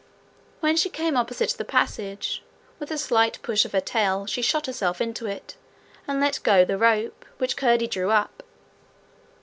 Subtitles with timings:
[0.61, 2.41] When she came opposite the passage,
[2.79, 5.55] with a slight push of her tail she shot herself into it,
[6.07, 8.41] and let go the rope, which Curdie drew up.